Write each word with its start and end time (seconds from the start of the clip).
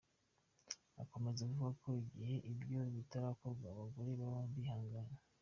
Akomeza 1.01 1.39
avuga 1.45 1.69
ko 1.81 1.89
igihe 2.03 2.35
ibyo 2.51 2.81
bitarakorwa 2.95 3.65
abagore 3.73 4.11
baba 4.19 4.41
bihanganye. 4.55 5.17